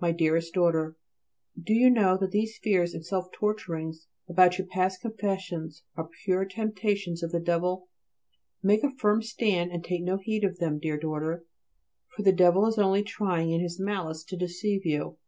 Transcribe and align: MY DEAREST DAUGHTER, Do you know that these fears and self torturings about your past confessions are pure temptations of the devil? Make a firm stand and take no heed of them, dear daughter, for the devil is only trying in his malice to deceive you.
MY 0.00 0.10
DEAREST 0.10 0.52
DAUGHTER, 0.54 0.96
Do 1.62 1.72
you 1.72 1.90
know 1.90 2.16
that 2.16 2.32
these 2.32 2.58
fears 2.58 2.92
and 2.92 3.06
self 3.06 3.30
torturings 3.30 4.08
about 4.28 4.58
your 4.58 4.66
past 4.66 5.00
confessions 5.00 5.84
are 5.94 6.10
pure 6.24 6.44
temptations 6.44 7.22
of 7.22 7.30
the 7.30 7.38
devil? 7.38 7.86
Make 8.64 8.82
a 8.82 8.90
firm 8.90 9.22
stand 9.22 9.70
and 9.70 9.84
take 9.84 10.02
no 10.02 10.16
heed 10.16 10.42
of 10.42 10.58
them, 10.58 10.80
dear 10.80 10.98
daughter, 10.98 11.44
for 12.16 12.24
the 12.24 12.32
devil 12.32 12.66
is 12.66 12.78
only 12.78 13.04
trying 13.04 13.52
in 13.52 13.60
his 13.60 13.78
malice 13.78 14.24
to 14.24 14.36
deceive 14.36 14.84
you. 14.84 15.18